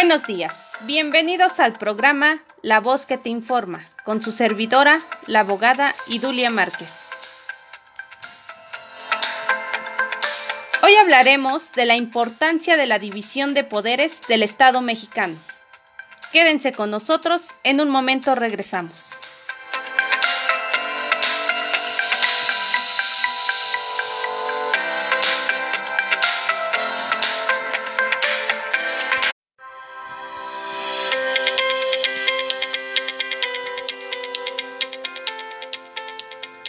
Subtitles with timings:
[0.00, 5.94] Buenos días, bienvenidos al programa La Voz que te informa, con su servidora, la abogada
[6.06, 7.04] Idulia Márquez.
[10.82, 15.36] Hoy hablaremos de la importancia de la división de poderes del Estado mexicano.
[16.32, 19.10] Quédense con nosotros, en un momento regresamos.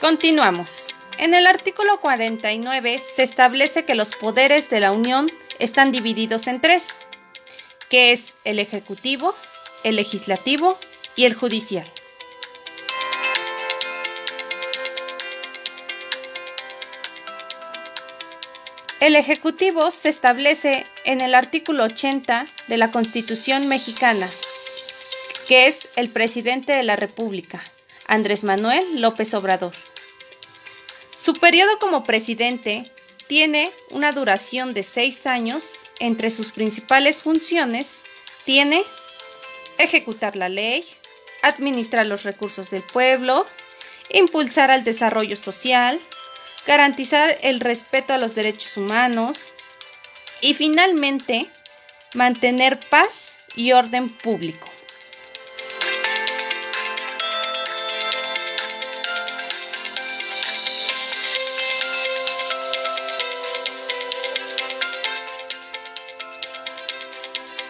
[0.01, 0.87] Continuamos.
[1.19, 6.59] En el artículo 49 se establece que los poderes de la Unión están divididos en
[6.59, 7.05] tres,
[7.87, 9.31] que es el Ejecutivo,
[9.83, 10.75] el Legislativo
[11.15, 11.85] y el Judicial.
[18.99, 24.27] El Ejecutivo se establece en el artículo 80 de la Constitución mexicana,
[25.47, 27.63] que es el presidente de la República,
[28.07, 29.75] Andrés Manuel López Obrador.
[31.21, 32.91] Su periodo como presidente
[33.27, 35.85] tiene una duración de seis años.
[35.99, 38.01] Entre sus principales funciones
[38.43, 38.81] tiene
[39.77, 40.83] ejecutar la ley,
[41.43, 43.45] administrar los recursos del pueblo,
[44.09, 46.01] impulsar al desarrollo social,
[46.65, 49.53] garantizar el respeto a los derechos humanos
[50.41, 51.45] y finalmente
[52.15, 54.67] mantener paz y orden público.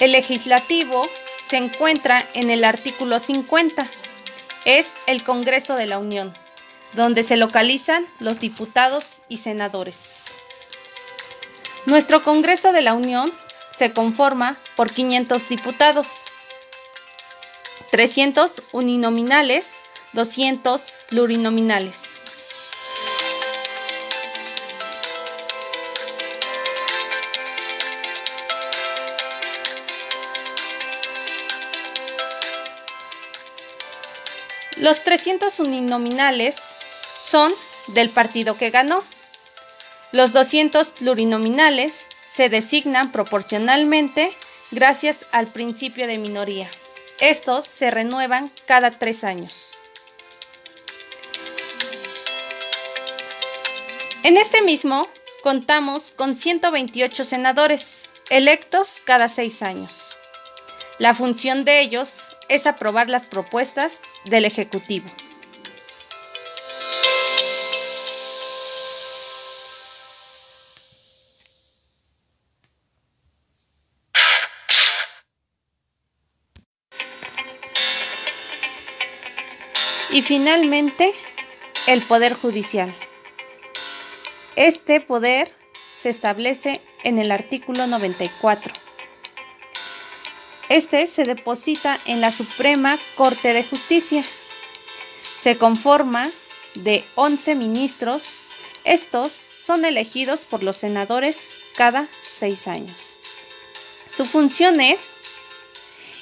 [0.01, 1.07] El legislativo
[1.47, 3.87] se encuentra en el artículo 50.
[4.65, 6.35] Es el Congreso de la Unión,
[6.93, 10.25] donde se localizan los diputados y senadores.
[11.85, 13.31] Nuestro Congreso de la Unión
[13.77, 16.07] se conforma por 500 diputados,
[17.91, 19.75] 300 uninominales,
[20.13, 22.20] 200 plurinominales.
[34.77, 36.55] Los 300 uninominales
[37.25, 37.51] son
[37.87, 39.03] del partido que ganó.
[40.11, 44.31] Los 200 plurinominales se designan proporcionalmente
[44.71, 46.69] gracias al principio de minoría.
[47.19, 49.67] Estos se renuevan cada tres años.
[54.23, 55.07] En este mismo
[55.43, 59.99] contamos con 128 senadores electos cada seis años.
[60.99, 65.09] La función de ellos es aprobar las propuestas del Ejecutivo.
[80.11, 81.13] Y finalmente,
[81.87, 82.93] el Poder Judicial.
[84.57, 85.55] Este poder
[85.95, 88.90] se establece en el artículo 94
[90.71, 94.23] este se deposita en la Suprema Corte de Justicia.
[95.37, 96.31] Se conforma
[96.75, 98.23] de 11 ministros.
[98.85, 102.95] Estos son elegidos por los senadores cada seis años.
[104.07, 105.09] Su función es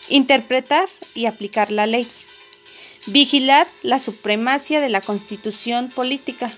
[0.08, 2.08] interpretar y aplicar la ley,
[3.06, 6.52] vigilar la supremacia de la constitución política,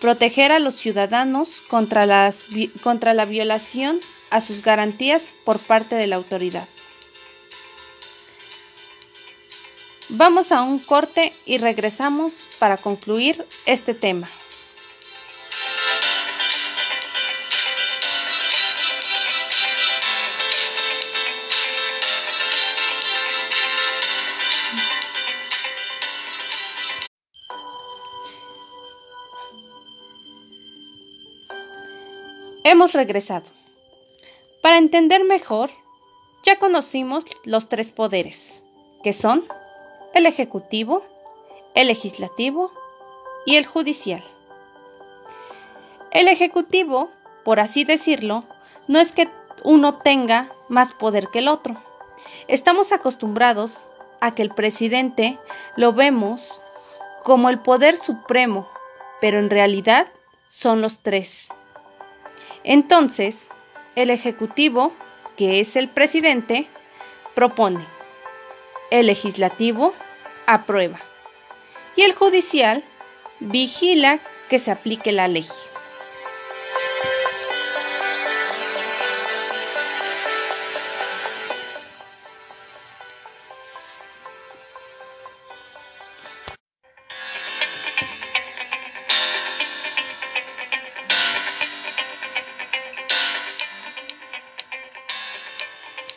[0.00, 2.32] proteger a los ciudadanos contra,
[2.82, 6.66] contra la violación a sus garantías por parte de la autoridad
[10.10, 14.30] Vamos a un corte y regresamos para concluir este tema.
[32.64, 33.44] Hemos regresado.
[34.62, 35.68] Para entender mejor,
[36.44, 38.62] ya conocimos los tres poderes,
[39.02, 39.44] que son
[40.14, 41.02] el ejecutivo,
[41.74, 42.72] el legislativo
[43.46, 44.24] y el judicial.
[46.10, 47.10] El ejecutivo,
[47.44, 48.44] por así decirlo,
[48.86, 49.28] no es que
[49.64, 51.76] uno tenga más poder que el otro.
[52.46, 53.78] Estamos acostumbrados
[54.20, 55.38] a que el presidente
[55.76, 56.60] lo vemos
[57.24, 58.68] como el poder supremo,
[59.20, 60.06] pero en realidad
[60.48, 61.48] son los tres.
[62.64, 63.48] Entonces,
[63.96, 64.92] el Ejecutivo,
[65.36, 66.68] que es el presidente,
[67.34, 67.97] propone
[68.90, 69.94] el legislativo
[70.46, 71.00] aprueba
[71.96, 72.84] y el judicial
[73.40, 74.18] vigila
[74.48, 75.46] que se aplique la ley.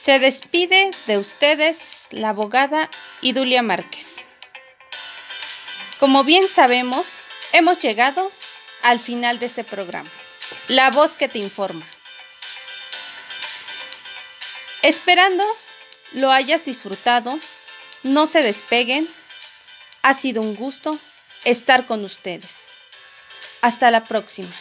[0.03, 2.89] Se despide de ustedes la abogada
[3.21, 4.27] Idulia Márquez.
[5.99, 8.31] Como bien sabemos, hemos llegado
[8.81, 10.09] al final de este programa.
[10.67, 11.85] La voz que te informa.
[14.81, 15.43] Esperando
[16.13, 17.37] lo hayas disfrutado,
[18.01, 19.07] no se despeguen.
[20.01, 20.97] Ha sido un gusto
[21.43, 22.79] estar con ustedes.
[23.61, 24.55] Hasta la próxima.